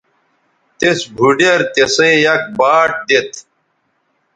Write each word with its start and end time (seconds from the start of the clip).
تِس 0.77 0.99
بُھوڈیر 1.15 1.59
تِسئ 1.73 2.11
یک 2.25 2.43
باٹ 2.59 2.89
دیتھ 3.07 3.37